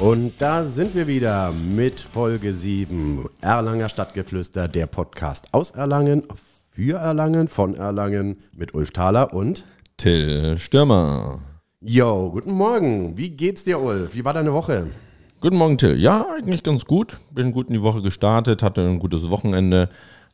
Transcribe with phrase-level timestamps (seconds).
[0.00, 6.22] Und da sind wir wieder mit Folge 7 Erlanger Stadtgeflüster, der Podcast aus Erlangen,
[6.70, 9.66] für Erlangen, von Erlangen mit Ulf Thaler und
[9.98, 11.40] Till Stürmer.
[11.82, 13.18] Yo, guten Morgen.
[13.18, 14.14] Wie geht's dir, Ulf?
[14.14, 14.86] Wie war deine Woche?
[15.42, 15.98] Guten Morgen, Till.
[16.00, 17.18] Ja, eigentlich ganz gut.
[17.32, 19.90] Bin gut in die Woche gestartet, hatte ein gutes Wochenende.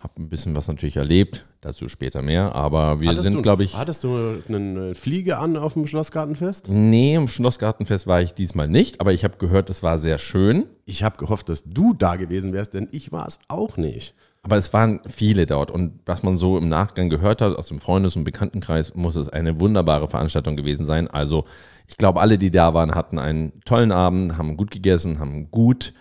[0.06, 3.74] Hab ein bisschen was natürlich erlebt, dazu später mehr, aber wir Hattest sind, glaube ich.
[3.76, 6.68] Hattest du eine Fliege an auf dem Schlossgartenfest?
[6.68, 10.66] Nee, im Schlossgartenfest war ich diesmal nicht, aber ich habe gehört, es war sehr schön.
[10.84, 14.14] Ich habe gehofft, dass du da gewesen wärst, denn ich war es auch nicht.
[14.44, 17.80] Aber es waren viele dort und was man so im Nachgang gehört hat aus dem
[17.80, 21.08] Freundes- und Bekanntenkreis, muss es eine wunderbare Veranstaltung gewesen sein.
[21.08, 21.46] Also
[21.88, 25.94] ich glaube, alle, die da waren, hatten einen tollen Abend, haben gut gegessen, haben gut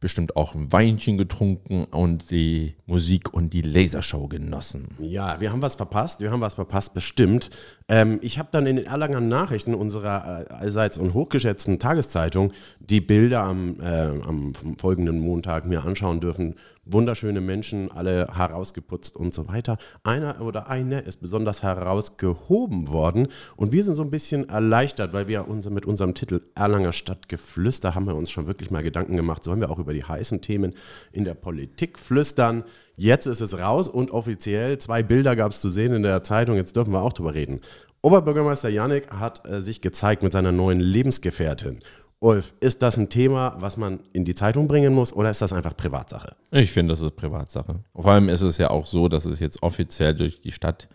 [0.00, 4.88] bestimmt auch ein Weinchen getrunken und die Musik und die Lasershow genossen.
[4.98, 6.20] Ja, wir haben was verpasst.
[6.20, 7.50] Wir haben was verpasst, bestimmt.
[7.88, 13.00] Ähm, ich habe dann in den Erlanger Nachrichten unserer äh, allseits und hochgeschätzten Tageszeitung die
[13.00, 16.54] Bilder am, äh, am folgenden Montag mir anschauen dürfen.
[16.92, 19.78] Wunderschöne Menschen, alle herausgeputzt und so weiter.
[20.02, 25.28] Einer oder eine ist besonders herausgehoben worden und wir sind so ein bisschen erleichtert, weil
[25.28, 29.44] wir unser, mit unserem Titel Erlanger Stadtgeflüster haben wir uns schon wirklich mal Gedanken gemacht,
[29.44, 30.74] sollen wir auch über die heißen Themen
[31.12, 32.64] in der Politik flüstern.
[32.96, 36.56] Jetzt ist es raus und offiziell zwei Bilder gab es zu sehen in der Zeitung.
[36.56, 37.60] Jetzt dürfen wir auch drüber reden.
[38.02, 41.80] Oberbürgermeister Janik hat äh, sich gezeigt mit seiner neuen Lebensgefährtin.
[42.22, 45.54] Ulf, ist das ein Thema, was man in die Zeitung bringen muss oder ist das
[45.54, 46.36] einfach Privatsache?
[46.50, 47.80] Ich finde, das ist Privatsache.
[47.94, 50.90] Vor allem ist es ja auch so, dass es jetzt offiziell durch die Stadt,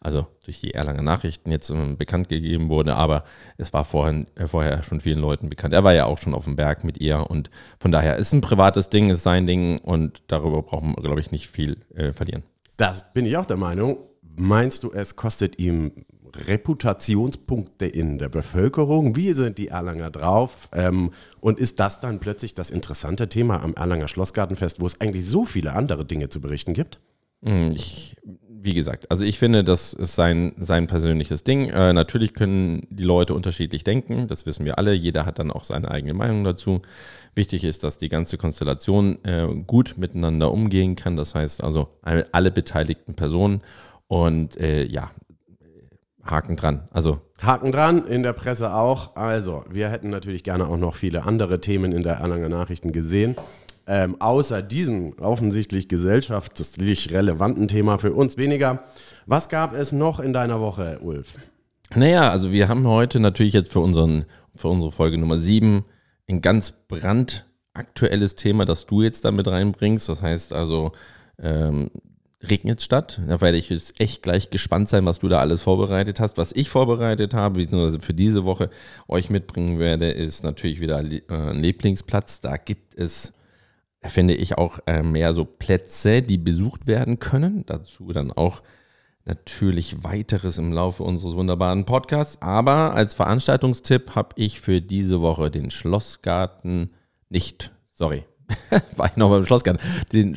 [0.00, 3.24] also durch die Erlanger Nachrichten jetzt ähm, bekannt gegeben wurde, aber
[3.58, 5.74] es war vorhin, äh, vorher schon vielen Leuten bekannt.
[5.74, 8.40] Er war ja auch schon auf dem Berg mit ihr und von daher ist ein
[8.40, 12.42] privates Ding, ist sein Ding und darüber brauchen wir, glaube ich, nicht viel äh, verlieren.
[12.78, 13.98] Das bin ich auch der Meinung.
[14.34, 16.06] Meinst du, es kostet ihm
[16.46, 19.16] Reputationspunkte in der Bevölkerung?
[19.16, 20.68] Wie sind die Erlanger drauf?
[20.72, 25.26] Ähm, und ist das dann plötzlich das interessante Thema am Erlanger Schlossgartenfest, wo es eigentlich
[25.26, 27.00] so viele andere Dinge zu berichten gibt?
[27.42, 28.16] Hm, Ich,
[28.62, 31.70] wie gesagt, also ich finde, das ist sein, sein persönliches Ding.
[31.70, 34.92] Äh, natürlich können die Leute unterschiedlich denken, das wissen wir alle.
[34.92, 36.82] Jeder hat dann auch seine eigene Meinung dazu.
[37.34, 41.16] Wichtig ist, dass die ganze Konstellation äh, gut miteinander umgehen kann.
[41.16, 43.62] Das heißt also alle, beteiligten Personen
[44.08, 45.10] und äh, ja,
[46.24, 46.88] Haken dran.
[46.90, 49.16] Also Haken dran, in der Presse auch.
[49.16, 53.36] Also, wir hätten natürlich gerne auch noch viele andere Themen in der Erlanger Nachrichten gesehen.
[53.86, 58.84] Ähm, außer diesem offensichtlich gesellschaftlich relevanten Thema für uns weniger.
[59.26, 61.38] Was gab es noch in deiner Woche, Ulf?
[61.94, 65.84] Naja, also wir haben heute natürlich jetzt für, unseren, für unsere Folge Nummer 7
[66.28, 70.08] ein ganz brandaktuelles Thema, das du jetzt damit reinbringst.
[70.08, 70.92] Das heißt also,
[71.42, 71.90] ähm,
[72.42, 73.20] regnet statt.
[73.26, 76.38] Da werde ich jetzt echt gleich gespannt sein, was du da alles vorbereitet hast.
[76.38, 78.70] Was ich vorbereitet habe, beziehungsweise für diese Woche
[79.08, 82.40] euch mitbringen werde, ist natürlich wieder äh, ein Lieblingsplatz.
[82.40, 83.34] Da gibt es,
[84.02, 87.64] finde ich, auch äh, mehr so Plätze, die besucht werden können.
[87.66, 88.62] Dazu dann auch
[89.26, 92.40] natürlich weiteres im Laufe unseres wunderbaren Podcasts.
[92.40, 96.90] Aber als Veranstaltungstipp habe ich für diese Woche den Schlossgarten
[97.28, 98.24] nicht, sorry,
[98.96, 100.36] war ich noch beim Schlossgarten, den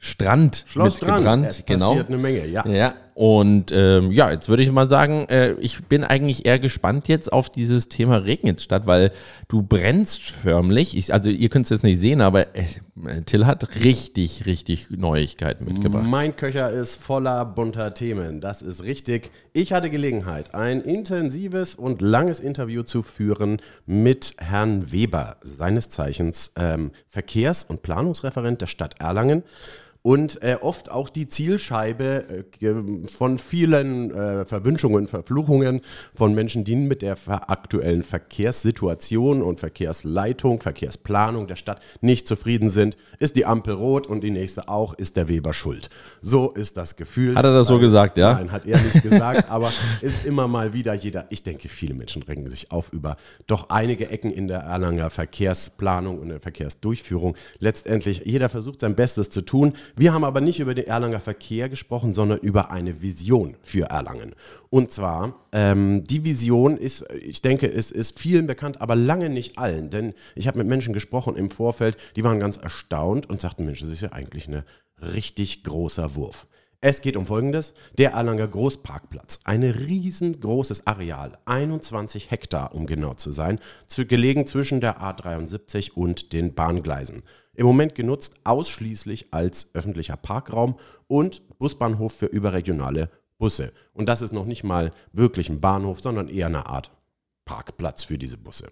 [0.00, 1.46] Schlossstrand mitgebrannt.
[1.46, 2.66] es passiert eine Menge, ja.
[2.66, 7.06] Ja, und ähm, ja, jetzt würde ich mal sagen, äh, ich bin eigentlich eher gespannt
[7.06, 9.12] jetzt auf dieses Thema Regnitstadt, weil
[9.46, 10.96] du brennst förmlich.
[10.96, 12.64] Ich, also ihr könnt es jetzt nicht sehen, aber äh,
[13.26, 16.06] Till hat richtig, richtig Neuigkeiten mitgebracht.
[16.08, 18.40] Mein Köcher ist voller bunter Themen.
[18.40, 19.30] Das ist richtig.
[19.52, 26.52] Ich hatte Gelegenheit, ein intensives und langes Interview zu führen mit Herrn Weber, seines Zeichens
[26.56, 29.42] ähm, Verkehrs- und Planungsreferent der Stadt Erlangen.
[30.02, 32.74] Und äh, oft auch die Zielscheibe äh,
[33.08, 35.82] von vielen äh, Verwünschungen, Verfluchungen
[36.14, 42.96] von Menschen, die mit der aktuellen Verkehrssituation und Verkehrsleitung, Verkehrsplanung der Stadt nicht zufrieden sind.
[43.18, 45.90] Ist die Ampel rot und die nächste auch, ist der Weber schuld.
[46.22, 47.36] So ist das Gefühl.
[47.36, 48.34] Hat er das so gesagt, ja?
[48.34, 52.22] Nein, hat er nicht gesagt, aber ist immer mal wieder jeder, ich denke, viele Menschen
[52.22, 57.36] regen sich auf über doch einige Ecken in der Erlanger Verkehrsplanung und der Verkehrsdurchführung.
[57.58, 59.74] Letztendlich, jeder versucht sein Bestes zu tun.
[59.96, 64.34] Wir haben aber nicht über den Erlanger Verkehr gesprochen, sondern über eine Vision für Erlangen.
[64.70, 69.58] Und zwar, ähm, die Vision ist, ich denke, es ist vielen bekannt, aber lange nicht
[69.58, 69.90] allen.
[69.90, 73.80] Denn ich habe mit Menschen gesprochen im Vorfeld, die waren ganz erstaunt und sagten, Mensch,
[73.80, 74.62] das ist ja eigentlich ein
[75.00, 76.46] richtig großer Wurf.
[76.82, 77.74] Es geht um Folgendes.
[77.98, 79.40] Der Erlanger Großparkplatz.
[79.44, 83.60] Ein riesengroßes Areal, 21 Hektar, um genau zu sein,
[83.94, 87.22] gelegen zwischen der A73 und den Bahngleisen.
[87.54, 93.72] Im Moment genutzt ausschließlich als öffentlicher Parkraum und Busbahnhof für überregionale Busse.
[93.92, 96.90] Und das ist noch nicht mal wirklich ein Bahnhof, sondern eher eine Art
[97.44, 98.70] Parkplatz für diese Busse.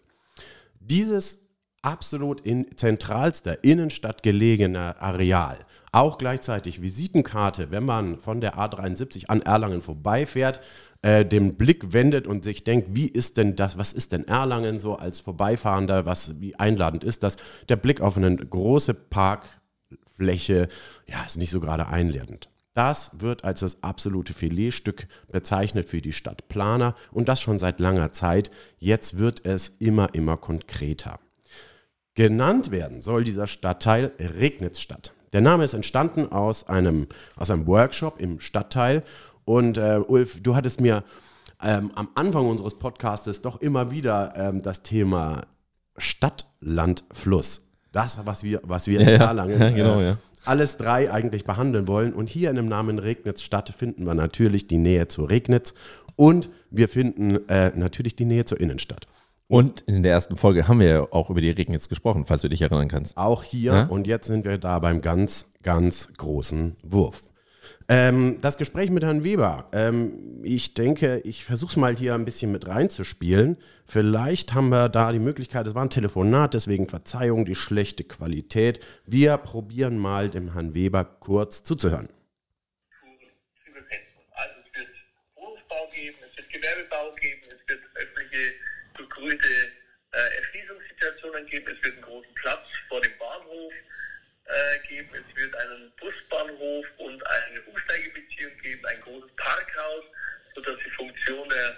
[0.78, 1.40] Dieses
[1.82, 5.58] absolut in zentralster Innenstadt gelegener Areal.
[5.90, 10.60] Auch gleichzeitig Visitenkarte, wenn man von der A73 an Erlangen vorbeifährt,
[11.02, 14.78] äh, den Blick wendet und sich denkt, wie ist denn das, was ist denn Erlangen
[14.78, 17.36] so als Vorbeifahrender, was, wie einladend ist das?
[17.68, 20.68] Der Blick auf eine große Parkfläche,
[21.06, 22.48] ja, ist nicht so gerade einladend.
[22.74, 28.12] Das wird als das absolute Filetstück bezeichnet für die Stadtplaner und das schon seit langer
[28.12, 28.50] Zeit.
[28.78, 31.18] Jetzt wird es immer, immer konkreter.
[32.14, 35.12] Genannt werden soll dieser Stadtteil Regnitzstadt.
[35.32, 37.06] Der Name ist entstanden aus einem,
[37.36, 39.02] aus einem Workshop im Stadtteil.
[39.48, 41.04] Und äh, Ulf, du hattest mir
[41.62, 45.46] ähm, am Anfang unseres Podcastes doch immer wieder ähm, das Thema
[45.96, 47.66] Stadt, Land, Fluss.
[47.90, 49.24] Das, was wir, was wir Ja, ja.
[49.24, 50.16] Erlangen Ja, genau, äh, ja.
[50.44, 52.12] alles drei eigentlich behandeln wollen.
[52.12, 55.72] Und hier in dem Namen Regnitzstadt finden wir natürlich die Nähe zu Regnitz
[56.14, 59.08] und wir finden äh, natürlich die Nähe zur Innenstadt.
[59.46, 62.50] Und in der ersten Folge haben wir ja auch über die Regnitz gesprochen, falls du
[62.50, 63.16] dich erinnern kannst.
[63.16, 67.24] Auch hier und jetzt sind wir da beim ganz, ganz großen Wurf.
[67.90, 69.66] Ähm, das Gespräch mit Herrn Weber.
[69.72, 73.56] Ähm, ich denke, ich versuche es mal hier ein bisschen mit reinzuspielen.
[73.86, 78.84] Vielleicht haben wir da die Möglichkeit, es war ein Telefonat, deswegen Verzeihung, die schlechte Qualität.
[79.06, 82.10] Wir probieren mal dem Herrn Weber kurz zuzuhören.
[84.34, 84.88] Also es wird
[85.36, 88.52] Wohnungsbau geben, es wird Gewerbebau geben, es wird öffentliche
[88.98, 89.48] begrünte
[90.12, 93.72] äh, Erschließungssituationen geben, es wird einen großen Platz vor dem Bahnhof
[94.48, 100.04] äh, geben, es wird einen Busbahnhof und eine Umsteigebeziehung geben, ein großes Parkhaus,
[100.54, 101.76] sodass die Funktion der,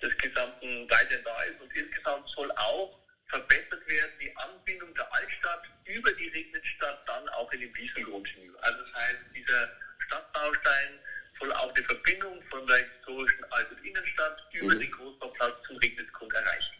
[0.00, 1.60] des Gesamten weiterhin da ist.
[1.60, 2.98] Und insgesamt soll auch
[3.28, 8.58] verbessert werden die Anbindung der Altstadt über die Regnitzstadt dann auch in den Wiesengrund hinüber.
[8.62, 9.70] Also das heißt, dieser
[10.06, 10.98] Stadtbaustein
[11.40, 16.32] soll auch die Verbindung von der historischen Alt- und Innenstadt über den Großbauplatz zum Regnitzgrund
[16.34, 16.71] erreichen.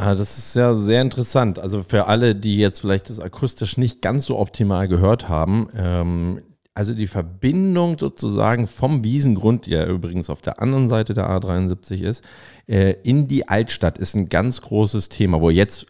[0.00, 1.58] Ah, das ist ja sehr interessant.
[1.58, 6.40] Also für alle, die jetzt vielleicht das akustisch nicht ganz so optimal gehört haben, ähm,
[6.72, 12.02] also die Verbindung sozusagen vom Wiesengrund, die ja übrigens auf der anderen Seite der A73
[12.02, 12.22] ist,
[12.68, 15.86] äh, in die Altstadt ist ein ganz großes Thema, wo jetzt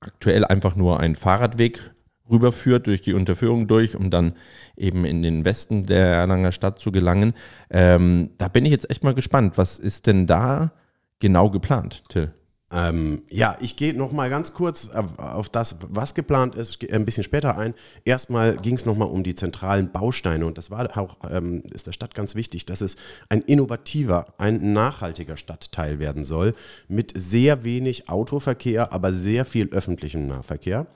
[0.00, 1.90] aktuell einfach nur ein Fahrradweg
[2.30, 4.32] rüberführt, durch die Unterführung durch, um dann
[4.78, 7.34] eben in den Westen der Erlanger Stadt zu gelangen.
[7.68, 9.58] Ähm, da bin ich jetzt echt mal gespannt.
[9.58, 10.72] Was ist denn da
[11.18, 12.32] genau geplant, Till?
[12.72, 17.22] Ähm, ja, ich gehe noch mal ganz kurz auf, das, was geplant ist, ein bisschen
[17.22, 17.74] später ein.
[18.04, 21.86] Erstmal ging es noch mal um die zentralen Bausteine und das war auch, ähm, ist
[21.86, 22.96] der Stadt ganz wichtig, dass es
[23.28, 26.54] ein innovativer, ein nachhaltiger Stadtteil werden soll,
[26.88, 30.86] mit sehr wenig Autoverkehr, aber sehr viel öffentlichem Nahverkehr.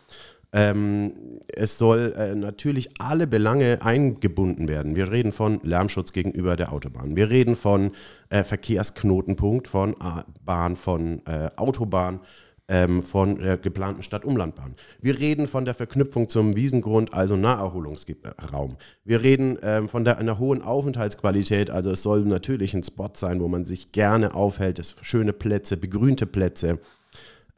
[0.53, 1.13] Ähm,
[1.49, 4.97] es soll äh, natürlich alle Belange eingebunden werden.
[4.97, 7.17] Wir reden von Lärmschutz gegenüber der Autobahn.
[7.17, 7.93] Wir reden von
[8.31, 12.21] äh, Verkehrsknotenpunkt, von A Bahn, von äh, Autobahn,
[12.69, 14.75] ähm, von der geplanten Stadt-Umlandbahn.
[15.01, 18.77] Wir reden von der Verknüpfung zum Wiesengrund, also Naherholungsraum.
[19.05, 23.41] Wir reden ähm, von der, einer hohen Aufenthaltsqualität, also es soll natürlich ein Spot sein,
[23.41, 26.79] wo man sich gerne aufhält, es schöne Plätze, begrünte Plätze.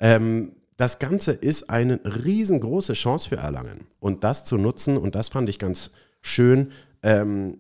[0.01, 3.87] Ähm, das Ganze ist eine riesengroße Chance für Erlangen.
[4.01, 5.91] Und das zu nutzen, und das fand ich ganz
[6.23, 6.71] schön,
[7.03, 7.59] ähm,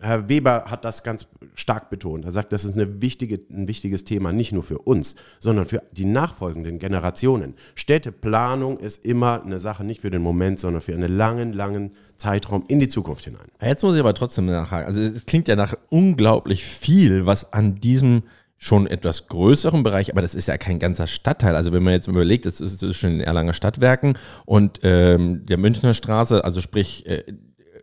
[0.00, 2.24] Herr Weber hat das ganz stark betont.
[2.24, 6.04] Er sagt, das ist wichtige, ein wichtiges Thema, nicht nur für uns, sondern für die
[6.04, 7.54] nachfolgenden Generationen.
[7.74, 12.64] Städteplanung ist immer eine Sache nicht für den Moment, sondern für einen langen, langen Zeitraum
[12.68, 13.48] in die Zukunft hinein.
[13.60, 14.86] Jetzt muss ich aber trotzdem nachhaken.
[14.86, 18.22] Also es klingt ja nach unglaublich viel, was an diesem
[18.58, 21.54] schon etwas größeren Bereich, aber das ist ja kein ganzer Stadtteil.
[21.54, 25.94] Also wenn man jetzt überlegt, das ist, schon in Erlanger Stadtwerken und ähm, der Münchner
[25.94, 27.22] Straße, also sprich, äh,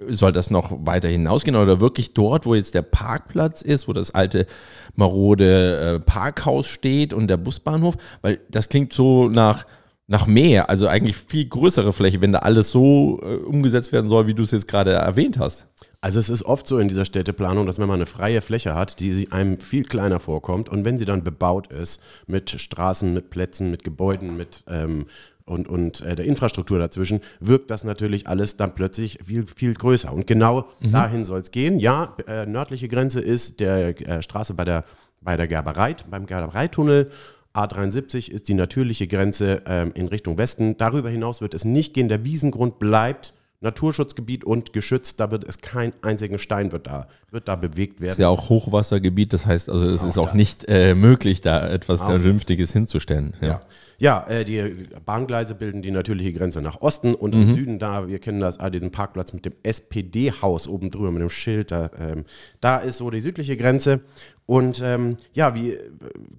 [0.09, 4.11] soll das noch weiter hinausgehen oder wirklich dort, wo jetzt der Parkplatz ist, wo das
[4.11, 4.47] alte
[4.95, 7.95] marode äh, Parkhaus steht und der Busbahnhof?
[8.21, 9.65] Weil das klingt so nach,
[10.07, 14.27] nach mehr, also eigentlich viel größere Fläche, wenn da alles so äh, umgesetzt werden soll,
[14.27, 15.67] wie du es jetzt gerade erwähnt hast.
[16.05, 18.99] Also es ist oft so in dieser Städteplanung, dass wenn man eine freie Fläche hat,
[18.99, 23.71] die einem viel kleiner vorkommt und wenn sie dann bebaut ist mit Straßen, mit Plätzen,
[23.71, 25.07] mit Gebäuden, mit ähm,
[25.45, 30.13] und, und äh, der Infrastruktur dazwischen, wirkt das natürlich alles dann plötzlich viel, viel größer.
[30.13, 31.79] Und genau dahin soll es gehen.
[31.79, 34.85] Ja, äh, nördliche Grenze ist der äh, Straße bei der,
[35.21, 37.09] bei der Gerberei, beim Gerbereitunnel.
[37.55, 40.77] A73 ist die natürliche Grenze ähm, in Richtung Westen.
[40.77, 42.09] Darüber hinaus wird es nicht gehen.
[42.09, 45.19] Der Wiesengrund bleibt Naturschutzgebiet und geschützt.
[45.19, 48.11] Da wird es kein einzigen Stein wird da, wird da bewegt werden.
[48.11, 50.35] ist ja auch Hochwassergebiet, das heißt, also es ist auch das.
[50.35, 53.33] nicht äh, möglich, da etwas Auch Vernünftiges hinzustellen.
[53.41, 53.47] Ja.
[53.47, 53.61] Ja,
[53.97, 57.41] ja äh, die Bahngleise bilden die natürliche Grenze nach Osten und Mhm.
[57.41, 61.21] im Süden da, wir kennen das, ah, diesen Parkplatz mit dem SPD-Haus oben drüber, mit
[61.21, 62.25] dem Schild, da, ähm,
[62.61, 64.01] da ist so die südliche Grenze.
[64.45, 65.79] Und ähm, ja, wie äh,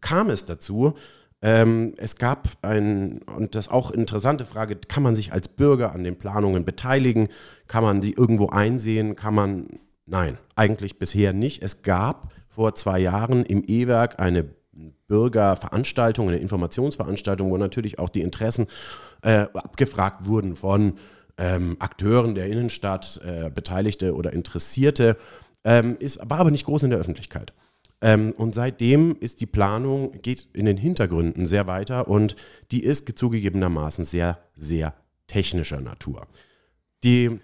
[0.01, 0.95] kam es dazu?
[1.43, 6.05] Ähm, es gab ein, und das auch interessante Frage, kann man sich als Bürger an
[6.05, 7.29] den Planungen beteiligen?
[7.69, 9.17] Kann man die irgendwo einsehen?
[9.17, 11.63] Kann man, nein, eigentlich bisher nicht.
[11.63, 14.47] Es gab vor zwei Jahren im E-Werk eine
[15.09, 18.67] Bürgerveranstaltung, eine Informationsveranstaltung, wo natürlich auch die Interessen
[19.23, 20.95] äh, abgefragt wurden von
[21.39, 25.17] ähm, Akteuren der Innenstadt, äh, Beteiligte oder Interessierte,
[25.65, 27.53] ähm, ist, war aber nicht groß in der Öffentlichkeit.
[28.01, 32.37] Ähm, und seitdem ist die Planung, geht in den Hintergründen sehr weiter und
[32.71, 34.95] die ist zugegebenermaßen sehr, sehr
[35.27, 36.27] technischer Natur.
[37.05, 37.41] Die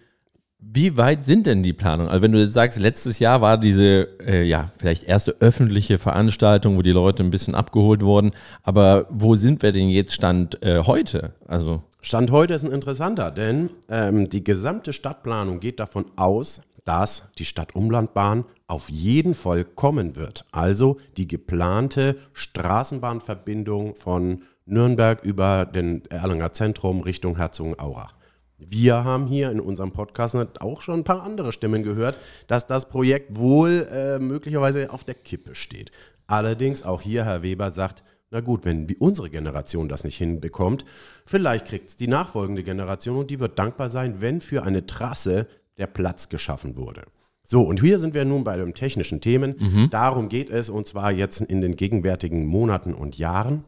[0.64, 2.10] wie weit sind denn die Planungen?
[2.10, 6.76] Also wenn du jetzt sagst, letztes Jahr war diese, äh, ja, vielleicht erste öffentliche Veranstaltung,
[6.76, 8.30] wo die Leute ein bisschen abgeholt wurden,
[8.62, 11.32] aber wo sind wir denn jetzt Stand äh, heute?
[11.48, 17.32] Also Stand heute ist ein interessanter, denn ähm, die gesamte Stadtplanung geht davon aus, dass
[17.38, 20.46] die Stadtumlandbahn auf jeden Fall kommen wird.
[20.50, 28.16] Also die geplante Straßenbahnverbindung von Nürnberg über den Erlanger Zentrum Richtung Herzogenaurach.
[28.56, 32.88] Wir haben hier in unserem Podcast auch schon ein paar andere Stimmen gehört, dass das
[32.88, 35.92] Projekt wohl äh, möglicherweise auf der Kippe steht.
[36.26, 40.86] Allerdings auch hier Herr Weber sagt, na gut, wenn unsere Generation das nicht hinbekommt,
[41.26, 45.46] vielleicht kriegt es die nachfolgende Generation und die wird dankbar sein, wenn für eine Trasse
[45.76, 47.02] der Platz geschaffen wurde.
[47.44, 49.56] So, und hier sind wir nun bei den technischen Themen.
[49.58, 49.90] Mhm.
[49.90, 53.64] Darum geht es, und zwar jetzt in den gegenwärtigen Monaten und Jahren.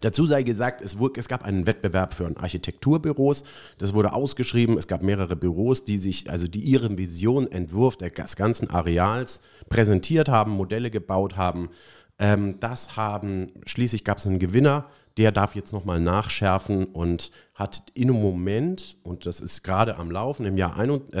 [0.00, 3.44] Dazu sei gesagt, es, wurde, es, gab einen Wettbewerb für Architekturbüros.
[3.78, 4.78] Das wurde ausgeschrieben.
[4.78, 10.28] Es gab mehrere Büros, die sich, also die ihren Vision, Entwurf des ganzen Areals präsentiert
[10.28, 11.70] haben, Modelle gebaut haben.
[12.18, 14.86] Ähm, das haben, schließlich gab es einen Gewinner,
[15.18, 20.10] der darf jetzt nochmal nachschärfen und hat in einem Moment, und das ist gerade am
[20.10, 20.76] Laufen, im Jahr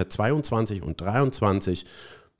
[0.08, 1.84] 22 äh, und 23,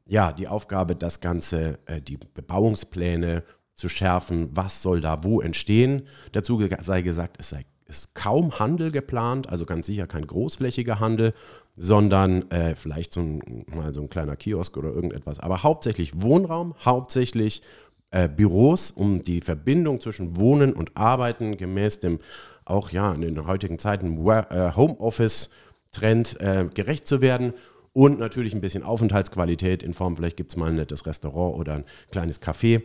[0.06, 3.42] ja, die Aufgabe, das Ganze, äh, die Bebauungspläne
[3.74, 6.06] zu schärfen, was soll da wo entstehen.
[6.32, 11.34] Dazu sei gesagt, es sei, ist kaum Handel geplant, also ganz sicher kein großflächiger Handel,
[11.76, 15.40] sondern äh, vielleicht so ein, mal so ein kleiner Kiosk oder irgendetwas.
[15.40, 17.62] Aber hauptsächlich Wohnraum, hauptsächlich
[18.10, 22.18] äh, Büros, um die Verbindung zwischen Wohnen und Arbeiten gemäß dem
[22.64, 27.54] auch ja in den heutigen Zeiten äh, Homeoffice-Trend äh, gerecht zu werden.
[27.92, 31.74] Und natürlich ein bisschen Aufenthaltsqualität in Form, vielleicht gibt es mal ein nettes Restaurant oder
[31.74, 32.82] ein kleines Café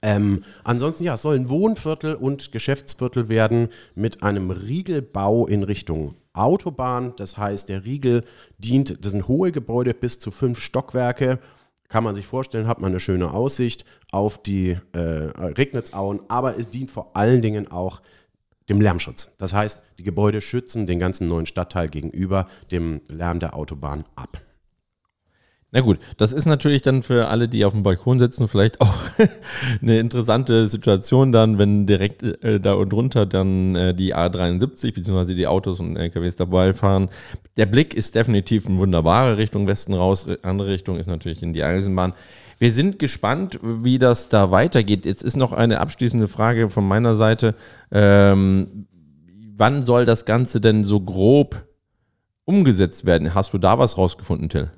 [0.00, 7.14] ähm, ansonsten, ja, es sollen Wohnviertel und Geschäftsviertel werden mit einem Riegelbau in Richtung Autobahn.
[7.16, 8.24] Das heißt, der Riegel
[8.58, 11.38] dient, das sind hohe Gebäude bis zu fünf Stockwerke.
[11.92, 16.70] Kann man sich vorstellen, hat man eine schöne Aussicht auf die äh, Regnitzauen, aber es
[16.70, 18.00] dient vor allen Dingen auch
[18.70, 19.34] dem Lärmschutz.
[19.36, 24.40] Das heißt, die Gebäude schützen den ganzen neuen Stadtteil gegenüber dem Lärm der Autobahn ab.
[25.74, 28.94] Na gut, das ist natürlich dann für alle, die auf dem Balkon sitzen, vielleicht auch
[29.80, 35.32] eine interessante Situation dann, wenn direkt äh, da und drunter dann äh, die A73 bzw.
[35.32, 37.08] die Autos und LKWs dabei fahren.
[37.56, 41.64] Der Blick ist definitiv in wunderbare Richtung Westen raus, andere Richtung ist natürlich in die
[41.64, 42.12] Eisenbahn.
[42.58, 45.06] Wir sind gespannt, wie das da weitergeht.
[45.06, 47.54] Jetzt ist noch eine abschließende Frage von meiner Seite.
[47.90, 48.86] Ähm,
[49.56, 51.64] wann soll das Ganze denn so grob
[52.44, 53.34] umgesetzt werden?
[53.34, 54.70] Hast du da was rausgefunden, Till?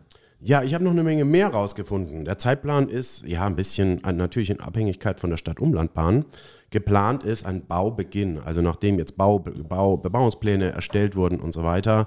[0.46, 2.26] Ja, ich habe noch eine Menge mehr rausgefunden.
[2.26, 6.26] Der Zeitplan ist ja ein bisschen natürlich in Abhängigkeit von der Stadt-Umlandbahn.
[6.68, 12.06] Geplant ist ein Baubeginn, also nachdem jetzt Bau, Bau, Bebauungspläne erstellt wurden und so weiter,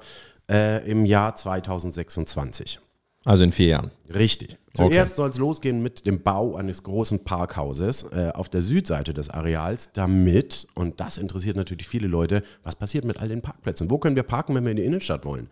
[0.52, 2.80] äh, im Jahr 2026.
[3.26, 3.92] Also in vier Jahren.
[4.14, 4.56] Richtig.
[4.76, 5.18] Zuerst okay.
[5.18, 9.94] soll es losgehen mit dem Bau eines großen Parkhauses äh, auf der Südseite des Areals,
[9.94, 13.90] damit, und das interessiert natürlich viele Leute, was passiert mit all den Parkplätzen?
[13.90, 15.50] Wo können wir parken, wenn wir in die Innenstadt wollen?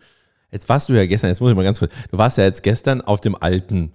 [0.56, 2.62] Jetzt warst du ja gestern, jetzt muss ich mal ganz kurz, du warst ja jetzt
[2.62, 3.92] gestern auf dem alten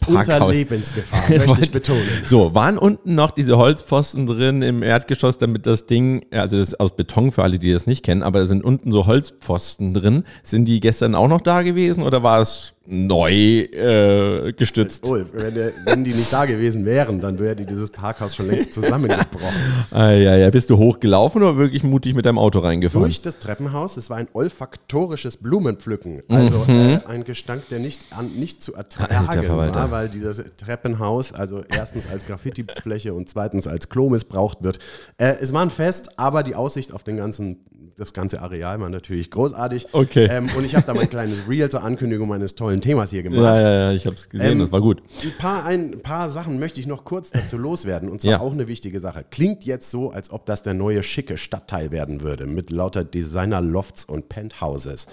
[0.00, 0.28] Parkhaus.
[0.28, 2.02] Unter Lebensgefahr, möchte ich betonen.
[2.24, 6.80] So, waren unten noch diese Holzpfosten drin im Erdgeschoss, damit das Ding, also das ist
[6.80, 10.24] aus Beton für alle, die das nicht kennen, aber da sind unten so Holzpfosten drin.
[10.42, 15.06] Sind die gestern auch noch da gewesen oder war es neu äh, gestützt.
[15.06, 18.74] Ulf, wenn, der, wenn, die nicht da gewesen wären, dann wäre dieses Parkhaus schon längst
[18.74, 19.84] zusammengebrochen.
[19.92, 20.50] ah, ja, ja.
[20.50, 23.04] Bist du hochgelaufen oder wirklich mutig mit deinem Auto reingefahren?
[23.04, 23.96] Durch das Treppenhaus.
[23.96, 26.22] Es war ein olfaktorisches Blumenpflücken.
[26.28, 26.70] Also mhm.
[26.70, 32.08] äh, ein Gestank, der nicht, an, nicht zu ertragen war, weil dieses Treppenhaus, also erstens
[32.08, 34.78] als Graffiti-Fläche und zweitens als Klo missbraucht wird.
[35.18, 37.64] Äh, es war ein Fest, aber die Aussicht auf den ganzen
[38.00, 39.88] das ganze Areal war natürlich großartig.
[39.92, 40.26] Okay.
[40.30, 43.42] Ähm, und ich habe da mein kleines Reel zur Ankündigung meines tollen Themas hier gemacht.
[43.42, 45.02] Ja, ja, ja, ich habe es gesehen, ähm, das war gut.
[45.22, 48.08] Ein paar, ein paar Sachen möchte ich noch kurz dazu loswerden.
[48.08, 48.40] Und zwar ja.
[48.40, 49.24] auch eine wichtige Sache.
[49.30, 54.06] Klingt jetzt so, als ob das der neue schicke Stadtteil werden würde, mit lauter Designer-Lofts
[54.06, 55.06] und Penthouses.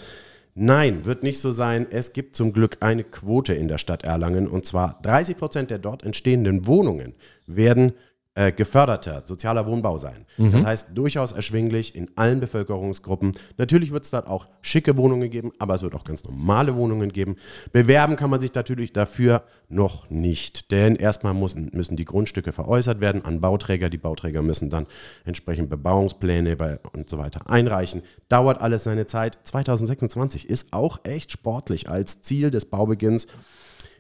[0.60, 1.86] Nein, wird nicht so sein.
[1.92, 5.78] Es gibt zum Glück eine Quote in der Stadt Erlangen und zwar 30 Prozent der
[5.78, 7.14] dort entstehenden Wohnungen
[7.46, 7.94] werden
[8.38, 10.26] äh, geförderter sozialer Wohnbau sein.
[10.38, 13.32] Das heißt, durchaus erschwinglich in allen Bevölkerungsgruppen.
[13.58, 17.12] Natürlich wird es dort auch schicke Wohnungen geben, aber es wird auch ganz normale Wohnungen
[17.12, 17.38] geben.
[17.72, 23.02] Bewerben kann man sich natürlich dafür noch nicht, denn erstmal müssen, müssen die Grundstücke veräußert
[23.02, 23.90] werden an Bauträger.
[23.90, 24.86] Die Bauträger müssen dann
[25.26, 28.04] entsprechend Bebauungspläne und so weiter einreichen.
[28.30, 29.40] Dauert alles seine Zeit.
[29.44, 33.26] 2026 ist auch echt sportlich als Ziel des Baubeginns.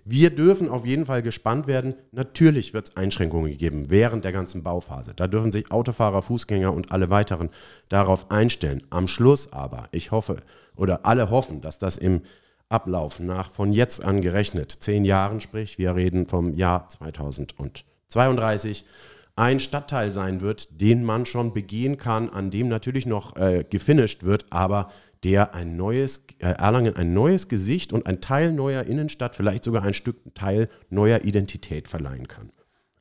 [0.10, 1.94] Wir dürfen auf jeden Fall gespannt werden.
[2.14, 5.14] Natürlich wird es Einschränkungen geben während der ganzen Bauphase.
[5.14, 7.50] Da dürfen sich Autofahrer, Fußgänger und alle weiteren
[7.90, 8.84] darauf einstellen.
[8.90, 10.38] Am Schluss aber, ich hoffe,
[10.78, 12.22] oder alle hoffen, dass das im
[12.70, 18.86] Ablauf nach von jetzt an gerechnet zehn Jahren, sprich wir reden vom Jahr 2032,
[19.36, 24.24] ein Stadtteil sein wird, den man schon begehen kann, an dem natürlich noch äh, gefinisht
[24.24, 24.90] wird, aber
[25.24, 29.83] der ein neues, äh, Erlangen ein neues Gesicht und ein Teil neuer Innenstadt, vielleicht sogar
[29.83, 32.51] ein Stück Teil neuer Identität verleihen kann.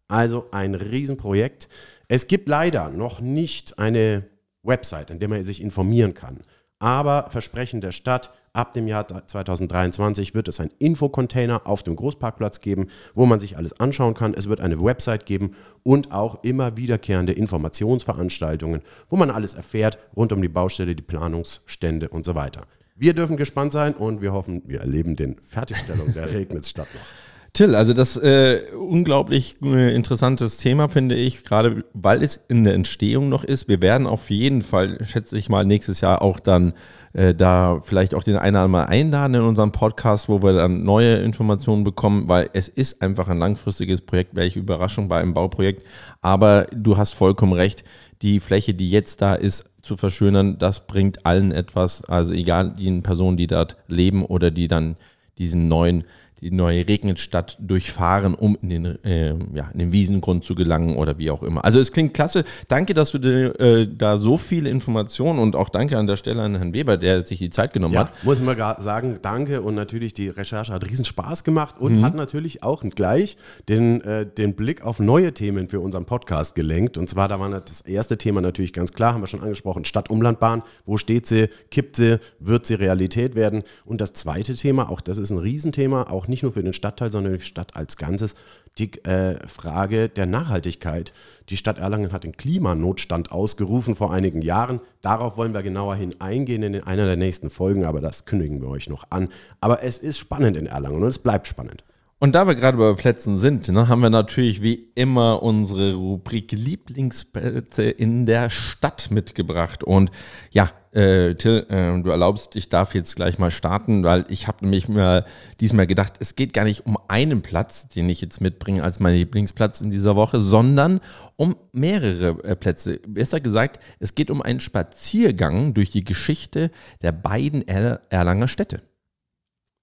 [0.08, 1.68] Also ein Riesenprojekt.
[2.08, 4.24] Es gibt leider noch nicht eine
[4.62, 6.42] Website, an der man sich informieren kann.
[6.78, 12.60] Aber Versprechen der Stadt, ab dem Jahr 2023 wird es einen Infocontainer auf dem Großparkplatz
[12.60, 14.34] geben, wo man sich alles anschauen kann.
[14.34, 20.32] Es wird eine Website geben und auch immer wiederkehrende Informationsveranstaltungen, wo man alles erfährt rund
[20.32, 22.62] um die Baustelle, die Planungsstände und so weiter.
[22.96, 27.25] Wir dürfen gespannt sein und wir hoffen, wir erleben den Fertigstellung der Regnitzstadt noch.
[27.56, 32.74] Till, also das äh, unglaublich äh, interessantes Thema finde ich, gerade weil es in der
[32.74, 33.66] Entstehung noch ist.
[33.66, 36.74] Wir werden auf jeden Fall, schätze ich mal, nächstes Jahr auch dann
[37.14, 40.84] äh, da vielleicht auch den einen oder anderen einladen in unserem Podcast, wo wir dann
[40.84, 45.86] neue Informationen bekommen, weil es ist einfach ein langfristiges Projekt, welche Überraschung bei einem Bauprojekt.
[46.20, 47.84] Aber du hast vollkommen recht,
[48.20, 52.04] die Fläche, die jetzt da ist, zu verschönern, das bringt allen etwas.
[52.04, 54.96] Also egal die Personen, die dort leben oder die dann
[55.38, 56.04] diesen neuen
[56.40, 61.18] die neue Regnitstadt durchfahren, um in den, äh, ja, in den Wiesengrund zu gelangen oder
[61.18, 61.64] wie auch immer.
[61.64, 62.44] Also es klingt klasse.
[62.68, 66.42] Danke, dass du dir, äh, da so viele Informationen und auch danke an der Stelle
[66.42, 68.24] an Herrn Weber, der sich die Zeit genommen Ja, hat.
[68.24, 72.14] muss man gar sagen, danke und natürlich die Recherche hat riesen Spaß gemacht und hat
[72.14, 73.36] natürlich auch gleich
[73.68, 76.98] den, äh, den Blick auf neue Themen für unseren Podcast gelenkt.
[76.98, 80.62] Und zwar, da war das erste Thema natürlich ganz klar, haben wir schon angesprochen, Stadtumlandbahn.
[80.84, 81.48] Wo steht sie?
[81.70, 82.18] Kippt sie?
[82.38, 83.62] Wird sie Realität werden?
[83.84, 87.10] Und das zweite Thema, auch das ist ein Riesenthema, auch nicht nur für den Stadtteil,
[87.10, 88.34] sondern für die Stadt als Ganzes,
[88.78, 91.12] die äh, Frage der Nachhaltigkeit.
[91.48, 94.80] Die Stadt Erlangen hat den Klimanotstand ausgerufen vor einigen Jahren.
[95.00, 98.68] Darauf wollen wir genauer hin eingehen in einer der nächsten Folgen, aber das kündigen wir
[98.68, 99.30] euch noch an.
[99.60, 101.84] Aber es ist spannend in Erlangen und es bleibt spannend.
[102.18, 106.50] Und da wir gerade bei Plätzen sind, ne, haben wir natürlich wie immer unsere Rubrik
[106.50, 109.84] Lieblingsplätze in der Stadt mitgebracht.
[109.84, 110.10] Und
[110.50, 114.64] ja, äh, Till, äh, du erlaubst, ich darf jetzt gleich mal starten, weil ich habe
[114.64, 115.26] nämlich mir
[115.60, 119.14] diesmal gedacht, es geht gar nicht um einen Platz, den ich jetzt mitbringe als mein
[119.14, 121.00] Lieblingsplatz in dieser Woche, sondern
[121.36, 122.98] um mehrere äh, Plätze.
[123.06, 126.70] Besser gesagt, es geht um einen Spaziergang durch die Geschichte
[127.02, 128.80] der beiden er Erlanger Städte.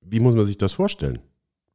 [0.02, 1.19] Wie muss man sich das vorstellen?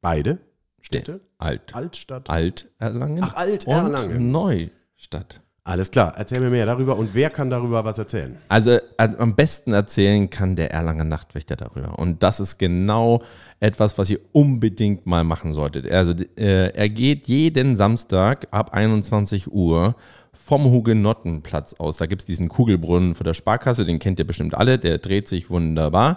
[0.01, 0.41] Beide
[0.81, 1.21] Städte?
[1.39, 1.75] Alt.
[1.75, 2.31] Altstadt?
[2.31, 3.23] Alt-Erlangen.
[3.23, 4.31] Ach, Alt-Erlangen.
[4.31, 5.41] Neustadt.
[5.69, 8.39] Alles klar, erzähl mir mehr darüber und wer kann darüber was erzählen?
[8.49, 11.99] Also, also am besten erzählen kann der Erlanger Nachtwächter darüber.
[11.99, 13.23] Und das ist genau
[13.61, 15.87] etwas, was ihr unbedingt mal machen solltet.
[15.91, 19.95] Also äh, er geht jeden Samstag ab 21 Uhr
[20.33, 21.99] vom Hugenottenplatz aus.
[21.99, 25.29] Da gibt es diesen Kugelbrunnen vor der Sparkasse, den kennt ihr bestimmt alle, der dreht
[25.29, 26.17] sich wunderbar.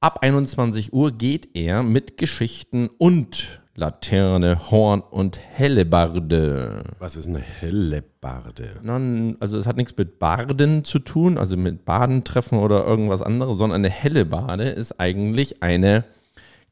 [0.00, 6.84] Ab 21 Uhr geht er mit Geschichten und Laterne, Horn und Hellebarde.
[6.98, 8.78] Was ist eine Hellebarde?
[8.82, 13.56] Non, also es hat nichts mit Baden zu tun, also mit Badentreffen oder irgendwas anderes,
[13.56, 16.04] sondern eine Hellebarde ist eigentlich eine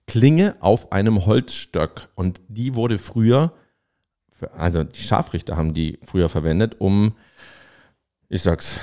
[0.07, 2.09] Klinge auf einem Holzstock.
[2.17, 3.55] Und die wurde früher,
[4.31, 7.15] für, also die Scharfrichter haben die früher verwendet, um,
[8.29, 8.79] ich sag's,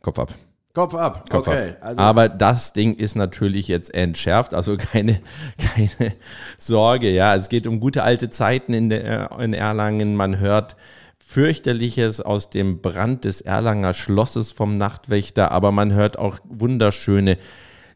[0.00, 0.34] Kopf ab.
[0.78, 1.28] Kopf ab.
[1.28, 1.70] Kopf okay.
[1.70, 1.76] ab.
[1.80, 5.18] Also, Aber das Ding ist natürlich jetzt entschärft, also keine,
[5.58, 6.14] keine
[6.56, 7.10] Sorge.
[7.10, 10.14] Ja, es geht um gute alte Zeiten in, der, in Erlangen.
[10.14, 10.76] Man hört
[11.18, 17.38] fürchterliches aus dem Brand des Erlanger Schlosses vom Nachtwächter, aber man hört auch wunderschöne,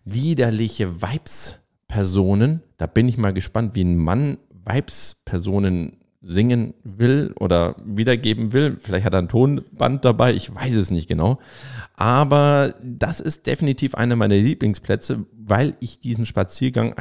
[0.05, 2.65] liederliche Weibspersonen.
[2.79, 8.77] Da bin ich mal gespannt, wie ein Mann Weibspersonen singen will oder wiedergeben will.
[8.81, 11.39] Vielleicht hat er ein Tonband dabei, ich weiß es nicht genau.
[11.97, 16.95] Aber das ist definitiv einer meiner Lieblingsplätze, weil ich diesen Spaziergang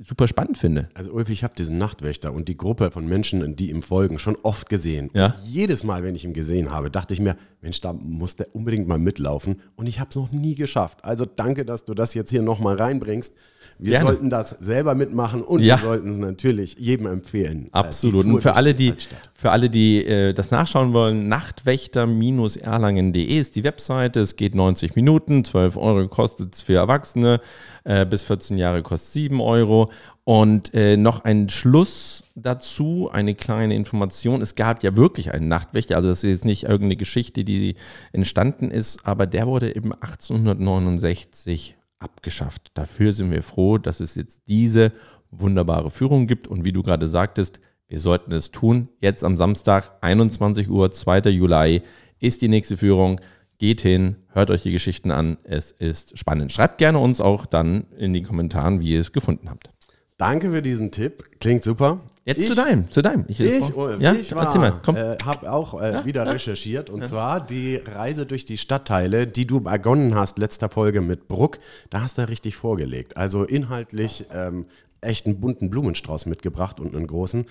[0.00, 0.88] super spannend finde.
[0.94, 4.36] also Ulf, ich habe diesen Nachtwächter und die Gruppe von Menschen, die ihm folgen, schon
[4.42, 5.10] oft gesehen.
[5.12, 5.34] Ja.
[5.44, 8.86] Jedes Mal, wenn ich ihn gesehen habe, dachte ich mir, Mensch, da muss der unbedingt
[8.86, 9.60] mal mitlaufen.
[9.76, 11.04] Und ich habe es noch nie geschafft.
[11.04, 13.34] Also danke, dass du das jetzt hier nochmal reinbringst.
[13.78, 14.06] Wir Gerne.
[14.06, 15.76] sollten das selber mitmachen und Ja.
[15.76, 17.66] wir sollten es natürlich jedem empfehlen.
[17.66, 18.24] äh, Absolut.
[18.24, 18.94] Und für alle, die,
[19.34, 24.20] für alle, die äh, das nachschauen wollen, nachtwächter-erlangen.de ist die Webseite.
[24.20, 27.40] Es geht 90 Minuten, 12 Euro kostet es für Erwachsene,
[27.84, 29.90] äh, bis 14 Jahre kostet 7 Euro.
[30.24, 34.42] Und äh, noch ein Schluss dazu, eine kleine Information.
[34.42, 37.76] Es gab ja wirklich einen Nachtwächter, also das ist jetzt nicht irgendeine Geschichte, die
[38.12, 42.70] entstanden ist, aber der wurde eben 1869 abgeschafft.
[42.74, 44.92] Dafür sind wir froh, dass es jetzt diese
[45.30, 46.48] wunderbare Führung gibt.
[46.48, 48.88] Und wie du gerade sagtest, wir sollten es tun.
[49.00, 51.30] Jetzt am Samstag, 21 Uhr, 2.
[51.30, 51.82] Juli,
[52.20, 53.20] ist die nächste Führung.
[53.58, 55.38] Geht hin, hört euch die Geschichten an.
[55.42, 56.52] Es ist spannend.
[56.52, 59.70] Schreibt gerne uns auch dann in die Kommentaren, wie ihr es gefunden habt.
[60.16, 61.24] Danke für diesen Tipp.
[61.40, 62.02] Klingt super.
[62.28, 63.24] Jetzt ich, zu deinem, zu deinem.
[63.26, 64.96] Ich, Ich, oh, ja, ich war, erzähl mal, komm.
[64.96, 69.60] Äh, habe auch äh, wieder recherchiert und zwar die Reise durch die Stadtteile, die du
[69.60, 73.16] begonnen hast, letzter Folge mit Bruck, da hast du richtig vorgelegt.
[73.16, 74.66] Also inhaltlich ähm,
[75.00, 77.46] echt einen bunten Blumenstrauß mitgebracht und einen großen.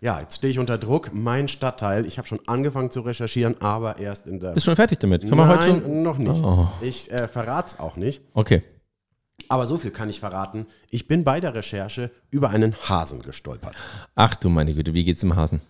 [0.00, 1.10] Ja, jetzt stehe ich unter Druck.
[1.12, 4.52] Mein Stadtteil, ich habe schon angefangen zu recherchieren, aber erst in der.
[4.52, 5.28] Bist schon fertig damit?
[5.28, 6.02] Kann man Nein, heute schon?
[6.04, 6.44] noch nicht.
[6.44, 6.68] Oh.
[6.82, 8.22] Ich äh, verrate es auch nicht.
[8.32, 8.62] Okay.
[9.50, 10.66] Aber so viel kann ich verraten.
[10.90, 13.74] Ich bin bei der Recherche über einen Hasen gestolpert.
[14.14, 15.60] Ach du meine Güte, wie geht's dem Hasen?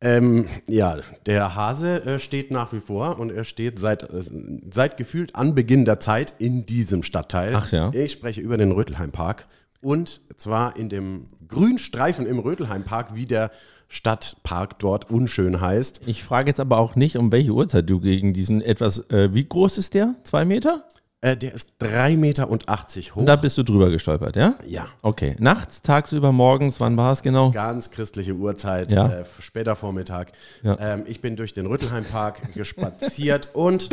[0.00, 4.22] Ähm, ja, der Hase äh, steht nach wie vor und er steht seit, äh,
[4.70, 7.54] seit gefühlt Anbeginn der Zeit in diesem Stadtteil.
[7.54, 7.90] Ach ja.
[7.92, 9.46] Ich spreche über den Rötelheimpark
[9.82, 13.50] und zwar in dem Grünstreifen im Rötelheimpark, wie der
[13.88, 16.00] Stadtpark dort unschön heißt.
[16.06, 19.44] Ich frage jetzt aber auch nicht, um welche Uhrzeit du gegen diesen etwas, äh, wie
[19.44, 20.14] groß ist der?
[20.24, 20.84] Zwei Meter?
[21.20, 23.16] Äh, der ist 3,80 Meter hoch.
[23.16, 24.54] Und da bist du drüber gestolpert, ja?
[24.64, 25.34] ja, Okay.
[25.40, 27.50] Nachts, tagsüber, morgens, wann war es genau?
[27.50, 29.08] ganz christliche Uhrzeit, Ja.
[29.08, 30.30] äh, später Vormittag.
[30.62, 30.76] Ja.
[30.78, 33.88] Ähm, ich bin durch den Rüttelheimpark gespaziert und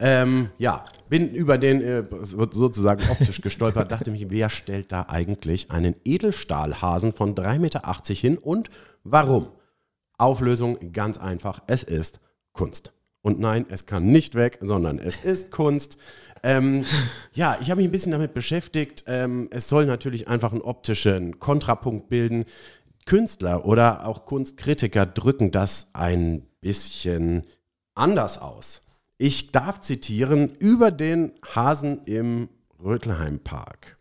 [0.00, 5.06] ähm, ja, bin über den äh, so- sozusagen optisch gestolpert, dachte mich, wer stellt da
[5.08, 7.80] eigentlich einen Edelstahlhasen von 3,80 Meter
[8.12, 8.68] hin und
[9.02, 9.48] warum?
[10.18, 12.20] Auflösung ganz einfach, es ist
[12.52, 12.92] Kunst.
[13.22, 15.96] Und nein, es kann nicht weg, sondern es ist Kunst.
[16.42, 16.84] Ähm,
[17.32, 19.04] ja, ich habe mich ein bisschen damit beschäftigt.
[19.06, 22.44] Ähm, es soll natürlich einfach einen optischen Kontrapunkt bilden.
[23.04, 27.44] Künstler oder auch Kunstkritiker drücken das ein bisschen
[27.94, 28.82] anders aus.
[29.18, 32.48] Ich darf zitieren über den Hasen im
[32.82, 33.95] Rötelheimpark.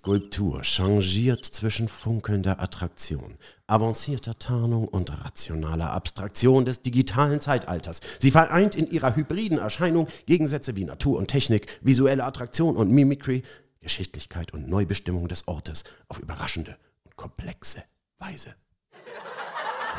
[0.00, 3.36] Skulptur changiert zwischen funkelnder Attraktion,
[3.66, 8.00] avancierter Tarnung und rationaler Abstraktion des digitalen Zeitalters.
[8.18, 13.42] Sie vereint in ihrer hybriden Erscheinung Gegensätze wie Natur und Technik, visuelle Attraktion und Mimicry,
[13.82, 17.82] Geschichtlichkeit und Neubestimmung des Ortes auf überraschende und komplexe
[18.18, 18.54] Weise.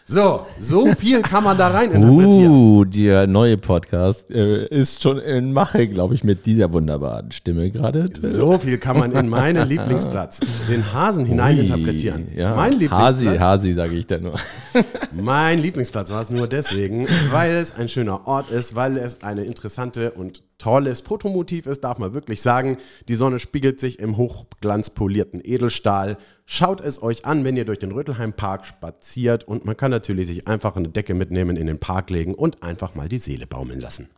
[0.09, 2.51] so, so viel kann man da rein interpretieren.
[2.51, 7.69] Uh, der neue Podcast äh, ist schon in Mache, glaube ich, mit dieser wunderbaren Stimme
[7.69, 8.05] gerade.
[8.19, 12.29] So viel kann man in meinen Lieblingsplatz, den Hasen hineininterpretieren.
[12.35, 12.55] Ja.
[12.55, 14.39] Mein Hasi, Lieblingsplatz, Hasi, sage ich da nur.
[15.11, 19.43] mein Lieblingsplatz war es nur deswegen, weil es ein schöner Ort ist, weil es eine
[19.43, 22.77] interessante und tolles Fotomotiv ist, darf man wirklich sagen.
[23.07, 26.17] Die Sonne spiegelt sich im hochglanzpolierten Edelstahl.
[26.45, 30.47] Schaut es euch an, wenn ihr durch den Rötelheimpark spaziert und man kann natürlich sich
[30.47, 34.09] einfach eine Decke mitnehmen, in den Park legen und einfach mal die Seele baumeln lassen.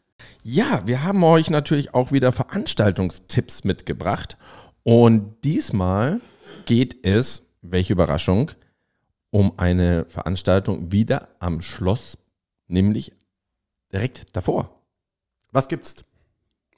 [0.44, 4.38] Ja, wir haben euch natürlich auch wieder Veranstaltungstipps mitgebracht.
[4.84, 6.20] Und diesmal
[6.66, 8.52] geht es, welche Überraschung,
[9.30, 12.18] um eine Veranstaltung wieder am Schloss,
[12.68, 13.14] nämlich
[13.92, 14.82] direkt davor.
[15.52, 16.04] Was gibt's?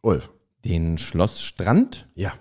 [0.04, 0.30] Ulf.
[0.64, 2.34] Den Schlossstrand Ja.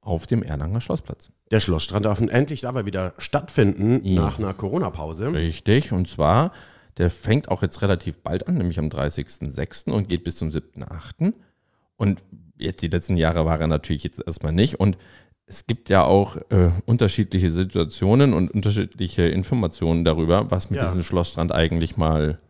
[0.00, 1.30] auf dem Erlanger Schlossplatz.
[1.50, 4.22] Der Schlossstrand darf endlich dabei wieder stattfinden Ja.
[4.22, 5.32] nach einer Corona-Pause.
[5.32, 6.52] Richtig, und zwar,
[6.98, 9.90] der fängt auch jetzt relativ bald an, nämlich am 30.06.
[9.92, 11.34] und geht bis zum 7.08.
[11.96, 12.22] Und
[12.58, 14.78] jetzt die letzten Jahre war er natürlich jetzt erstmal nicht.
[14.80, 14.96] Und
[15.46, 20.86] es gibt ja auch äh, unterschiedliche Situationen und unterschiedliche Informationen darüber, was mit Ja.
[20.88, 22.40] diesem Schlossstrand eigentlich mal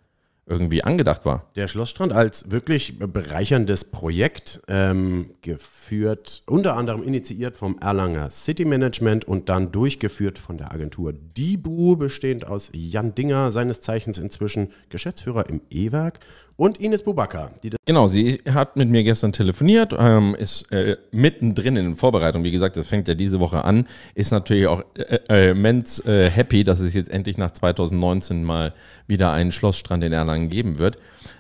[0.48, 1.50] irgendwie angedacht war.
[1.56, 9.24] Der Schlossstrand als wirklich bereicherndes Projekt, ähm, geführt, unter anderem initiiert vom Erlanger City Management
[9.24, 15.48] und dann durchgeführt von der Agentur Dibu, bestehend aus Jan Dinger, seines Zeichens inzwischen Geschäftsführer
[15.48, 16.20] im E-Werk,
[16.56, 17.50] und Ines Bubaka,
[17.84, 22.46] Genau, sie hat mit mir gestern telefoniert, ähm, ist äh, mittendrin in den Vorbereitungen.
[22.46, 23.86] Wie gesagt, das fängt ja diese Woche an.
[24.14, 28.72] Ist natürlich auch äh, äh, immens äh, happy, dass es jetzt endlich nach 2019 mal
[29.06, 30.96] wieder einen Schlossstrand in Erlangen geben wird.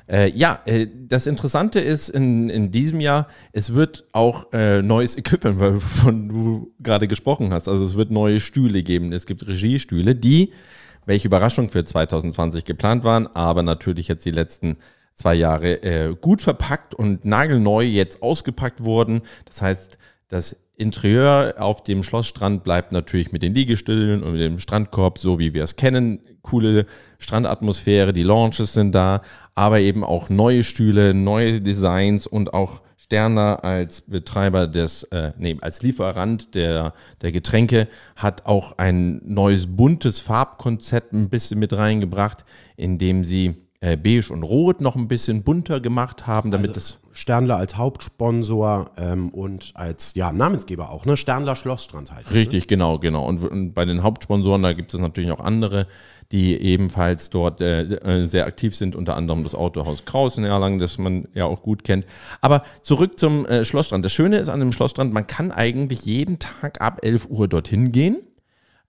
[0.06, 5.58] Äh, ja, äh, das Interessante ist in, in diesem Jahr, es wird auch neues Equipment,
[5.60, 7.68] wovon du gerade gesprochen hast.
[7.68, 9.12] Also es wird neue Stühle geben.
[9.12, 10.52] Es gibt Regiestühle, die,
[11.06, 14.76] welche Überraschung für 2020 geplant waren, aber natürlich jetzt die letzten
[15.16, 19.22] zwei Jahre äh, gut verpackt und nagelneu jetzt ausgepackt wurden.
[19.46, 19.98] Das heißt,
[20.28, 25.38] Das Interieur auf dem Schlossstrand bleibt natürlich mit den Liegestühlen und mit dem Strandkorb, so
[25.38, 26.20] wie wir es kennen.
[26.42, 26.86] Coole
[27.18, 29.22] Strandatmosphäre, die Launches sind da,
[29.54, 35.56] aber eben auch neue Stühle, neue Designs und auch Sterner als Betreiber des, äh, nee,
[35.60, 42.44] als Lieferant der, der Getränke hat auch ein neues buntes Farbkonzept ein bisschen mit reingebracht,
[42.76, 47.00] indem sie äh, beige und rot noch ein bisschen bunter gemacht haben, damit Also es
[47.12, 51.16] Sternler als Hauptsponsor ähm, und als ja, Namensgeber auch, ne?
[51.16, 52.32] Sternler Schlossstrand heißt es.
[52.32, 52.40] Ne?
[52.40, 53.26] Richtig, genau, genau.
[53.26, 55.86] Und, und bei den Hauptsponsoren, da gibt es natürlich auch andere,
[56.32, 60.78] die ebenfalls dort äh, äh, sehr aktiv sind, unter anderem das Autohaus Kraus in Erlangen,
[60.78, 62.06] das man ja auch gut kennt.
[62.42, 64.04] Aber zurück zum äh, Schlossstrand.
[64.04, 67.92] Das Schöne ist an dem Schlossstrand, man kann eigentlich jeden Tag ab 11 Uhr dorthin
[67.92, 68.18] gehen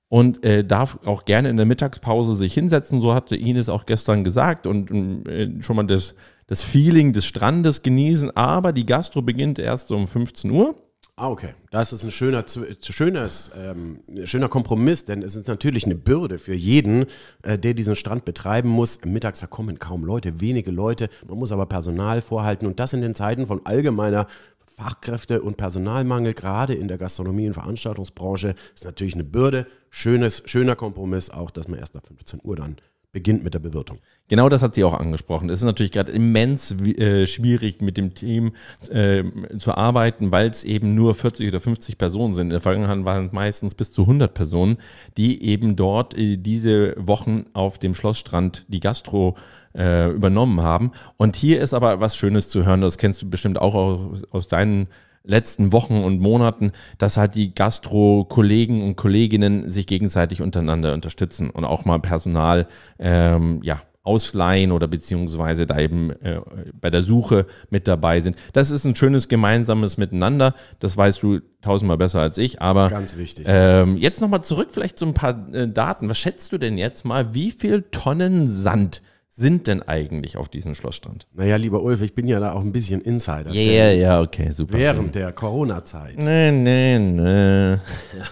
[0.09, 3.01] und äh, darf auch gerne in der Mittagspause sich hinsetzen.
[3.01, 4.91] So hatte Ines auch gestern gesagt und
[5.27, 6.15] äh, schon mal das,
[6.47, 8.35] das Feeling des Strandes genießen.
[8.35, 10.75] Aber die Gastro beginnt erst um 15 Uhr.
[11.19, 11.55] Ah, okay.
[11.71, 12.45] Das ist ein schöner,
[12.79, 17.07] schönes, ähm, schöner Kompromiss, denn es ist natürlich eine Bürde für jeden,
[17.41, 19.03] äh, der diesen Strand betreiben muss.
[19.03, 21.09] Mittags da kommen kaum Leute, wenige Leute.
[21.27, 24.27] Man muss aber Personal vorhalten und das in den Zeiten von allgemeiner
[24.77, 29.65] Fachkräfte- und Personalmangel, gerade in der Gastronomie- und Veranstaltungsbranche, ist natürlich eine Bürde.
[29.89, 32.77] Schönes, schöner Kompromiss auch, dass man erst ab 15 Uhr dann
[33.11, 33.99] beginnt mit der Bewirtung.
[34.27, 35.49] Genau das hat sie auch angesprochen.
[35.49, 38.51] Es ist natürlich gerade immens äh, schwierig, mit dem Team
[38.89, 39.23] äh,
[39.57, 42.47] zu arbeiten, weil es eben nur 40 oder 50 Personen sind.
[42.47, 44.77] In der Vergangenheit waren es meistens bis zu 100 Personen,
[45.15, 49.37] die eben dort äh, diese Wochen auf dem Schlossstrand die Gastro
[49.73, 50.91] äh, übernommen haben.
[51.15, 54.47] Und hier ist aber was Schönes zu hören, das kennst du bestimmt auch aus, aus
[54.49, 54.87] deinen
[55.27, 61.65] letzten Wochen und Monaten, dass halt die Gastro-Kollegen und Kolleginnen sich gegenseitig untereinander unterstützen und
[61.65, 66.39] auch mal Personal ähm, ja, ausleihen oder beziehungsweise da eben äh,
[66.79, 68.37] bei der Suche mit dabei sind.
[68.53, 70.55] Das ist ein schönes gemeinsames Miteinander.
[70.79, 72.61] Das weißt du tausendmal besser als ich.
[72.61, 73.45] Aber Ganz wichtig.
[73.47, 76.09] ähm, jetzt nochmal zurück, vielleicht so ein paar äh, Daten.
[76.09, 79.01] Was schätzt du denn jetzt mal, wie viel Tonnen Sand
[79.37, 81.27] sind denn eigentlich auf diesem Schlossstrand?
[81.35, 83.53] Naja, lieber Ulf, ich bin ja da auch ein bisschen Insider.
[83.53, 84.73] Yeah, ja, okay, super.
[84.73, 86.17] Während der Corona-Zeit.
[86.17, 87.77] Nee, nee, nee.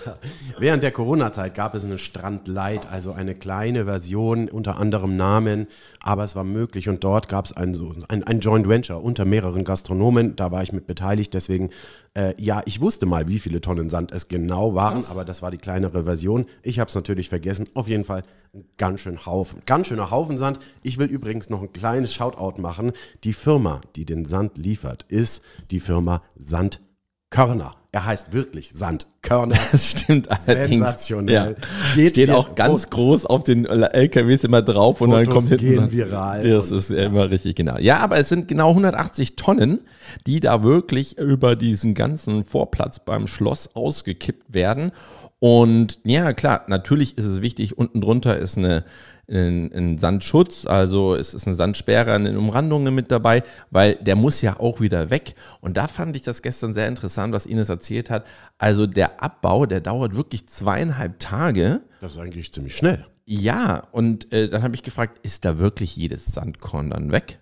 [0.59, 5.67] Während der Corona-Zeit gab es einen Strand Light, also eine kleine Version unter anderem Namen,
[5.99, 9.63] aber es war möglich und dort gab es ein, ein, ein Joint Venture unter mehreren
[9.63, 11.69] Gastronomen, da war ich mit beteiligt, deswegen,
[12.15, 15.51] äh, ja, ich wusste mal, wie viele Tonnen Sand es genau waren, aber das war
[15.51, 16.47] die kleinere Version.
[16.63, 18.23] Ich habe es natürlich vergessen, auf jeden Fall
[18.55, 20.59] ein ganz schön Haufen, ganz schöner Haufen Sand.
[20.81, 22.91] Ich will übrigens noch ein kleines Shoutout machen.
[23.23, 27.73] Die Firma, die den Sand liefert, ist die Firma Sandkörner.
[27.91, 29.55] Er heißt wirklich Sandkörner.
[29.71, 30.69] Das stimmt allerdings.
[30.69, 31.55] Sensationell.
[31.95, 32.09] Ja.
[32.09, 35.79] Steht auch ganz groß auf den LKWs immer drauf und dann Fotos kommt hinten.
[35.79, 37.77] gehen viral Das ist immer richtig genau.
[37.77, 39.79] Ja, aber es sind genau 180 Tonnen,
[40.27, 44.91] die da wirklich über diesen ganzen Vorplatz beim Schloss ausgekippt werden.
[45.39, 48.83] Und ja, klar, natürlich ist es wichtig, unten drunter ist eine,
[49.29, 54.15] ein, ein Sandschutz, also es ist eine Sandsperre an den Umrandungen mit dabei, weil der
[54.15, 55.35] muss ja auch wieder weg.
[55.61, 58.25] Und da fand ich das gestern sehr interessant, was Ines erzählt hat.
[58.57, 61.81] Also der Abbau, der dauert wirklich zweieinhalb Tage.
[62.01, 63.05] Das ist eigentlich ziemlich schnell.
[63.25, 67.39] Ja, und äh, dann habe ich gefragt, ist da wirklich jedes Sandkorn dann weg?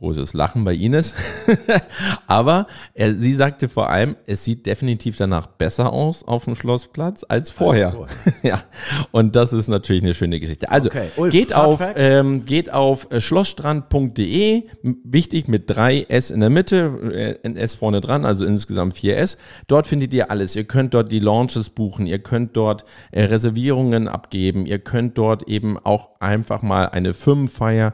[0.00, 1.14] Großes Lachen bei Ines.
[2.26, 7.22] Aber er, sie sagte vor allem, es sieht definitiv danach besser aus auf dem Schlossplatz
[7.28, 8.06] als vorher.
[8.42, 8.62] ja,
[9.10, 10.70] und das ist natürlich eine schöne Geschichte.
[10.70, 16.40] Also Okay, Ulf, geht, auf, ähm, geht auf äh, schlossstrand.de, wichtig mit drei S in
[16.40, 19.36] der Mitte, äh, ein S vorne dran, also insgesamt vier S.
[19.66, 20.56] Dort findet ihr alles.
[20.56, 25.46] Ihr könnt dort die Launches buchen, ihr könnt dort äh, Reservierungen abgeben, ihr könnt dort
[25.46, 27.92] eben auch einfach mal eine Firmenfeier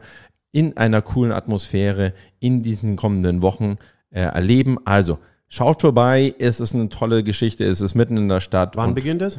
[0.57, 3.77] in einer coolen Atmosphäre in diesen kommenden Wochen
[4.09, 4.79] äh, erleben.
[4.85, 8.75] Also schaut vorbei, es ist eine tolle Geschichte, es ist mitten in der Stadt.
[8.75, 9.37] Wann beginnt es?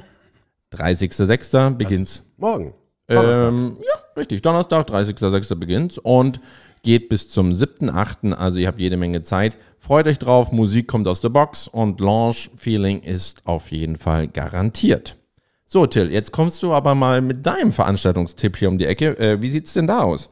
[0.72, 1.74] 30.06.
[1.74, 2.24] beginnt's.
[2.36, 2.72] Morgen.
[3.08, 3.48] Donnerstag.
[3.48, 4.42] Ähm, ja, richtig.
[4.42, 5.56] Donnerstag, 30.06.
[5.56, 6.38] beginnt und
[6.84, 8.34] geht bis zum 7.8.
[8.34, 9.58] Also ihr habt jede Menge Zeit.
[9.80, 15.16] Freut euch drauf, Musik kommt aus der Box und Launch-Feeling ist auf jeden Fall garantiert.
[15.64, 19.18] So, Till, jetzt kommst du aber mal mit deinem Veranstaltungstipp hier um die Ecke.
[19.18, 20.30] Äh, wie sieht's denn da aus?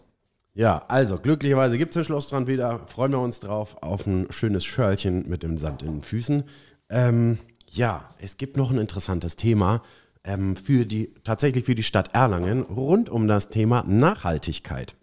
[0.56, 2.80] Ja, also glücklicherweise gibt es den Schlossstrand wieder.
[2.86, 6.44] Freuen wir uns drauf auf ein schönes Schörlchen mit dem Sand in den Füßen.
[6.88, 7.36] Ähm,
[7.68, 9.82] ja, es gibt noch ein interessantes Thema
[10.24, 14.96] ähm, für die, tatsächlich für die Stadt Erlangen rund um das Thema Nachhaltigkeit.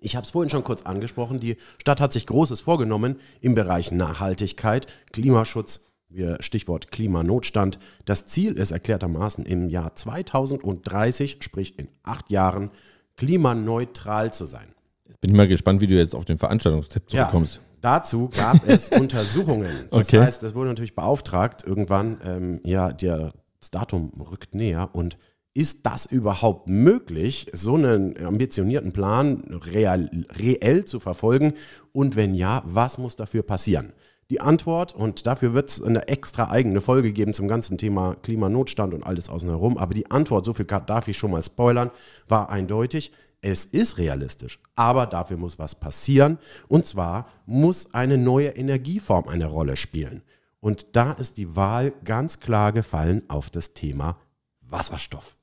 [0.00, 1.40] Ich habe es vorhin schon kurz angesprochen.
[1.40, 5.92] Die Stadt hat sich Großes vorgenommen im Bereich Nachhaltigkeit, Klimaschutz,
[6.40, 7.78] Stichwort Klimanotstand.
[8.06, 12.70] Das Ziel ist erklärtermaßen im Jahr 2030, sprich in acht Jahren,
[13.16, 14.66] klimaneutral zu sein.
[15.06, 17.60] Jetzt bin ich mal gespannt, wie du jetzt auf den Veranstaltungstipp zurückkommst.
[17.80, 19.88] Dazu gab es Untersuchungen.
[19.90, 20.20] Das Okay.
[20.20, 25.18] heißt, es wurde natürlich beauftragt, irgendwann, ähm, ja, der, das Datum rückt näher und
[25.56, 31.52] ist das überhaupt möglich, so einen ambitionierten Plan real, reell zu verfolgen?
[31.92, 33.92] Und wenn ja, was muss dafür passieren?
[34.30, 38.94] Die Antwort, und dafür wird es eine extra eigene Folge geben zum ganzen Thema Klimanotstand
[38.94, 41.90] und alles außen herum, aber die Antwort, so viel darf ich schon mal spoilern,
[42.28, 43.12] war eindeutig.
[43.42, 46.38] Es ist realistisch, aber dafür muss was passieren.
[46.66, 50.22] Und zwar muss eine neue Energieform eine Rolle spielen.
[50.60, 54.16] Und da ist die Wahl ganz klar gefallen auf das Thema
[54.62, 55.36] Wasserstoff.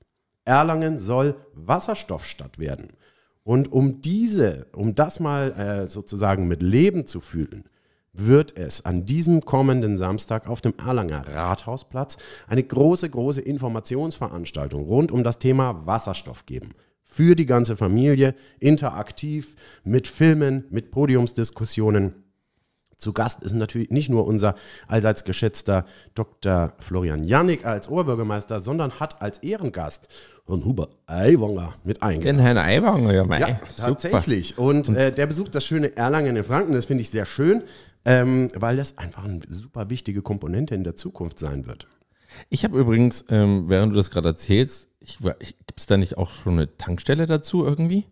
[0.46, 2.94] Erlangen soll Wasserstoffstadt werden.
[3.44, 7.66] Und um diese, um das mal äh, sozusagen mit Leben zu fühlen,
[8.14, 15.12] wird es an diesem kommenden Samstag auf dem Erlanger Rathausplatz eine große, große Informationsveranstaltung rund
[15.12, 16.72] um das Thema Wasserstoff geben.
[17.04, 22.16] Für die ganze Familie, interaktiv, mit Filmen, mit Podiumsdiskussionen.
[22.98, 24.56] Zu Gast ist natürlich nicht nur unser
[24.88, 26.74] allseits geschätzter Dr.
[26.78, 30.08] Florian Jannik als Oberbürgermeister, sondern hat als Ehrengast
[30.46, 32.38] Herrn Huber Aiwanger mit eingeladen.
[32.38, 33.40] Den Herrn Aiwanger, ja, mei.
[33.40, 34.58] Ja, tatsächlich.
[34.58, 36.74] Und äh, der besucht das schöne Erlangen in Franken.
[36.74, 37.64] Das finde ich sehr schön,
[38.06, 41.88] ähm, weil das einfach eine super wichtige Komponente in der Zukunft sein wird.
[42.50, 46.54] Ich habe übrigens, ähm, während du das gerade erzählst, gibt es da nicht auch schon
[46.54, 48.06] eine Tankstelle dazu irgendwie?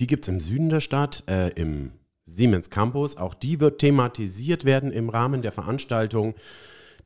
[0.00, 1.92] Die gibt es im Süden der Stadt, äh, im
[2.24, 3.16] Siemens Campus.
[3.16, 6.34] Auch die wird thematisiert werden im Rahmen der Veranstaltung.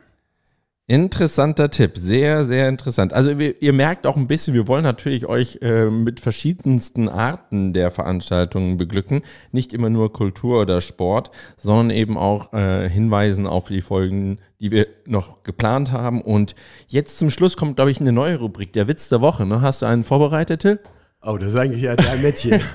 [0.87, 3.15] Interessanter Tipp, sehr, sehr interessant.
[3.15, 7.73] Also wir, ihr merkt auch ein bisschen, wir wollen natürlich euch äh, mit verschiedensten Arten
[7.73, 9.23] der Veranstaltungen beglücken.
[9.51, 14.71] Nicht immer nur Kultur oder Sport, sondern eben auch äh, hinweisen auf die Folgen, die
[14.71, 16.21] wir noch geplant haben.
[16.21, 16.55] Und
[16.87, 19.47] jetzt zum Schluss kommt, glaube ich, eine neue Rubrik, der Witz der Woche.
[19.47, 19.63] Ne?
[19.63, 20.81] Hast du einen vorbereitet, Till?
[21.23, 22.61] Oh, das ist eigentlich ja der Metier.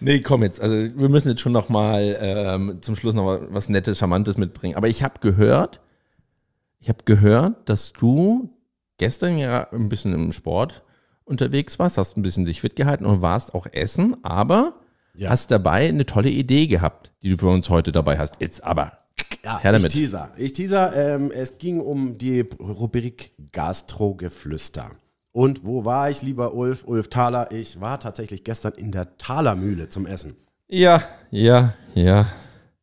[0.00, 0.60] Nee, komm jetzt.
[0.60, 4.76] Also wir müssen jetzt schon noch mal ähm, zum Schluss noch was Nettes, Charmantes mitbringen.
[4.76, 5.80] Aber ich habe gehört,
[6.84, 8.50] ich habe gehört, dass du
[8.98, 10.82] gestern ja ein bisschen im Sport
[11.24, 14.74] unterwegs warst, hast ein bisschen dich fit gehalten und warst auch essen, aber
[15.16, 15.30] Ja.
[15.30, 18.34] hast dabei eine tolle Idee gehabt, die du für uns heute dabei hast.
[18.40, 18.98] Jetzt aber.
[19.42, 19.94] Ja, Her damit.
[19.94, 20.30] ich teaser.
[20.36, 24.90] Ich teaser, ähm, es ging um die Rubrik Gastrogeflüster.
[25.32, 26.84] Und wo war ich, lieber Ulf?
[26.86, 30.36] Ulf Thaler, ich war tatsächlich gestern in der Thalermühle zum Essen.
[30.68, 32.26] Ja, ja, ja.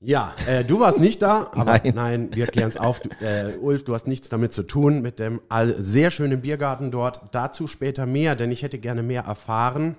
[0.03, 1.93] Ja, äh, du warst nicht da, aber Nein.
[1.95, 2.99] nein, wir klären es auf.
[2.99, 6.89] Du, äh, Ulf, du hast nichts damit zu tun, mit dem all sehr schönen Biergarten
[6.91, 7.21] dort.
[7.31, 9.95] Dazu später mehr, denn ich hätte gerne mehr erfahren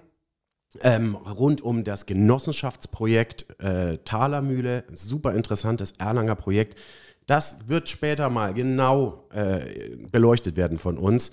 [0.81, 4.85] ähm, rund um das Genossenschaftsprojekt äh, Thalermühle.
[4.95, 6.79] Super interessantes Erlanger Projekt.
[7.27, 11.31] Das wird später mal genau äh, beleuchtet werden von uns.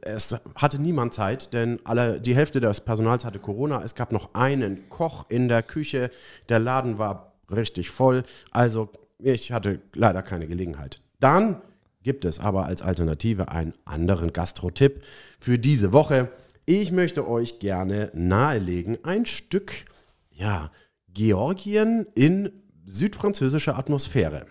[0.00, 3.82] Es hatte niemand Zeit, denn alle, die Hälfte des Personals hatte Corona.
[3.84, 6.10] Es gab noch einen Koch in der Küche.
[6.48, 8.24] Der Laden war richtig voll.
[8.50, 11.00] Also ich hatte leider keine Gelegenheit.
[11.20, 11.62] Dann
[12.02, 15.02] gibt es aber als Alternative einen anderen Gastro-Tipp
[15.38, 16.30] für diese Woche.
[16.66, 19.84] Ich möchte euch gerne nahelegen, ein Stück,
[20.30, 20.70] ja,
[21.12, 22.50] Georgien in
[22.86, 24.46] südfranzösischer Atmosphäre.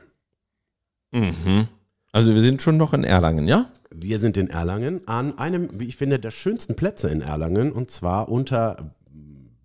[1.12, 1.68] Mhm.
[2.14, 3.72] Also wir sind schon noch in Erlangen, ja?
[3.90, 7.90] Wir sind in Erlangen an einem, wie ich finde, der schönsten Plätze in Erlangen und
[7.90, 8.96] zwar unter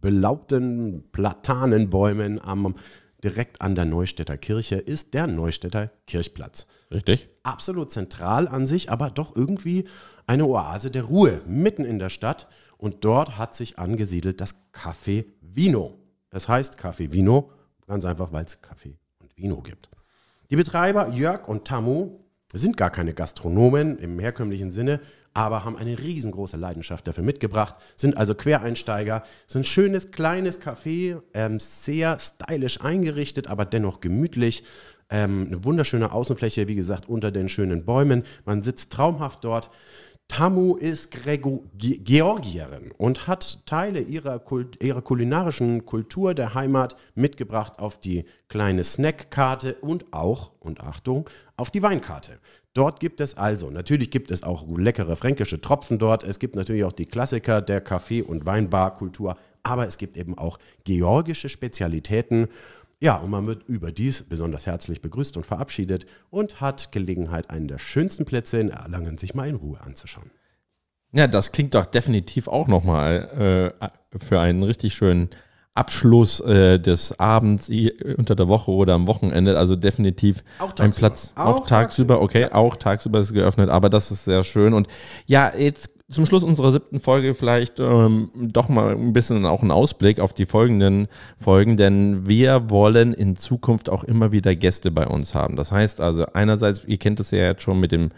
[0.01, 2.77] belaubten Platanenbäumen am,
[3.27, 6.67] direkt an der Neustädter Kirche ist der Neustädter Kirchplatz.
[6.93, 7.29] Richtig.
[7.43, 9.89] absolut zentral an sich, aber doch irgendwie
[10.29, 12.47] eine Oase der Ruhe mitten in der Stadt.
[12.79, 15.99] Und dort hat sich angesiedelt das Café Vino.
[16.31, 17.51] Es heißt Café Vino,
[17.89, 19.89] ganz einfach, weil es Kaffee und Vino gibt.
[20.51, 22.21] Die Betreiber Jörg und Tamu
[22.53, 25.01] sind gar keine Gastronomen im herkömmlichen Sinne,
[25.37, 31.21] aber haben eine riesengroße Leidenschaft dafür mitgebracht, sind also Quereinsteiger, sind ein schönes kleines Café,
[31.35, 34.65] ähm, sehr stylisch eingerichtet, aber dennoch gemütlich.
[35.11, 38.25] Ähm, eine wunderschöne Außenfläche, wie gesagt, unter den schönen Bäumen.
[38.47, 39.71] Man sitzt traumhaft dort.
[40.27, 46.97] Tamu ist Grego Ge Georgierin und hat Teile ihrer, Kult ihrer kulinarischen Kultur der Heimat
[47.15, 52.41] mitgebracht auf die kleine Snackkarte und auch, und Achtung, auf die Weinkarte.
[52.77, 56.85] Dort gibt es also, natürlich gibt es auch leckere fränkische Tropfen dort, es gibt natürlich
[56.85, 62.49] auch die Klassiker der Kaffee- und Weinbarkultur, aber es gibt eben auch georgische Spezialitäten.
[63.01, 67.79] Ja, und man wird überdies besonders herzlich begrüßt und verabschiedet und hat Gelegenheit, einen der
[67.79, 70.31] schönsten Plätze in Erlangen sich mal in Ruhe anzuschauen.
[71.13, 75.31] Ja, das klingt doch definitiv auch nochmal äh, für einen richtig schönen
[75.77, 77.71] Abschluss äh, des Abends
[78.17, 79.59] unter der Woche oder am Wochenende.
[79.59, 80.43] Also definitiv
[80.81, 81.33] ein Platz.
[81.37, 82.55] Auch, auch tagsüber, tagsüber, okay, ja.
[82.55, 84.75] auch tagsüber ist geöffnet, aber das ist sehr schön.
[84.75, 84.89] Und
[85.27, 89.73] ja, jetzt zum Schluss unserer siebten Folge vielleicht ähm, doch mal ein bisschen auch einen
[89.73, 91.09] Ausblick auf die folgenden
[91.39, 95.57] Folgen, denn wir wollen in Zukunft auch immer wieder Gäste bei uns haben.
[95.57, 98.11] Das heißt also einerseits, ihr kennt es ja jetzt schon mit dem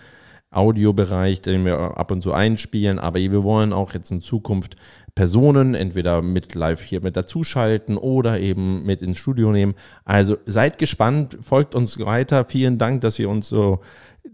[0.50, 4.76] Audiobereich, den wir ab und zu einspielen, aber wir wollen auch jetzt in Zukunft
[5.14, 9.74] Personen entweder mit live hier mit dazuschalten oder eben mit ins Studio nehmen.
[10.04, 12.44] Also seid gespannt, folgt uns weiter.
[12.44, 13.80] Vielen Dank, dass ihr uns so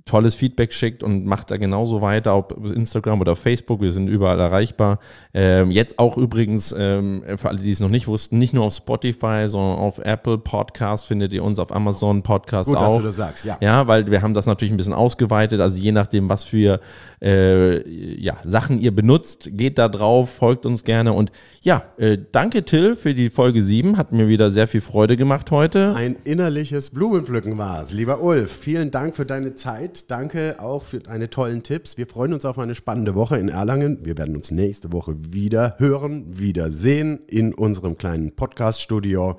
[0.05, 4.38] tolles Feedback schickt und macht da genauso weiter, ob Instagram oder Facebook, wir sind überall
[4.38, 4.99] erreichbar.
[5.32, 8.74] Ähm, jetzt auch übrigens, ähm, für alle, die es noch nicht wussten, nicht nur auf
[8.74, 12.95] Spotify, sondern auf Apple Podcast findet ihr uns, auf Amazon Podcast Gut, auch.
[12.95, 13.57] Dass du das sagst, ja.
[13.61, 16.80] Ja, weil wir haben das natürlich ein bisschen ausgeweitet, also je nachdem, was für
[17.22, 21.32] äh, ja, Sachen ihr benutzt, geht da drauf, folgt uns gerne und
[21.62, 23.97] ja, äh, danke Till für die Folge 7.
[23.97, 25.95] Hat mir wieder sehr viel Freude gemacht heute.
[25.95, 27.90] Ein innerliches Blumenpflücken war es.
[27.90, 29.84] Lieber Ulf, vielen Dank für deine Zeit.
[30.11, 31.97] Danke auch für deine tollen Tipps.
[31.97, 34.05] Wir freuen uns auf eine spannende Woche in Erlangen.
[34.05, 39.39] Wir werden uns nächste Woche wieder hören, wieder sehen in unserem kleinen Podcast-Studio.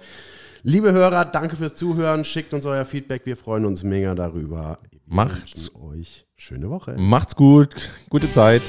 [0.64, 2.26] Liebe Hörer, danke fürs Zuhören.
[2.26, 3.22] Schickt uns euer Feedback.
[3.26, 4.78] Wir freuen uns mega darüber.
[5.06, 6.96] Macht's euch schöne Woche.
[6.98, 7.76] Macht's gut.
[8.10, 8.64] Gute Zeit.